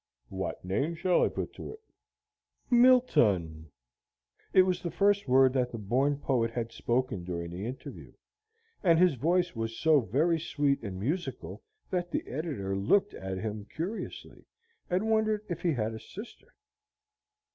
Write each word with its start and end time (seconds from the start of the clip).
"What 0.29 0.65
name 0.65 0.95
shall 0.95 1.23
I 1.23 1.29
put 1.29 1.53
to 1.53 1.71
it?" 1.73 1.79
asked 1.79 2.69
the 2.71 2.75
editor. 2.75 2.81
"Milton." 2.81 3.69
It 4.51 4.63
was 4.63 4.81
the 4.81 4.89
first 4.89 5.27
word 5.27 5.53
that 5.53 5.71
the 5.71 5.77
born 5.77 6.17
poet 6.17 6.49
had 6.49 6.71
spoken 6.71 7.23
during 7.23 7.51
the 7.51 7.67
interview, 7.67 8.11
and 8.81 8.97
his 8.97 9.13
voice 9.13 9.55
was 9.55 9.77
so 9.77 9.99
very 9.99 10.39
sweet 10.39 10.81
and 10.81 10.99
musical 10.99 11.61
that 11.91 12.09
the 12.09 12.25
editor 12.27 12.75
looked 12.75 13.13
at 13.13 13.37
him 13.37 13.65
curiously, 13.75 14.45
and 14.89 15.07
wondered 15.11 15.45
if 15.49 15.61
he 15.61 15.73
had 15.73 15.93
a 15.93 15.99
sister. 15.99 16.51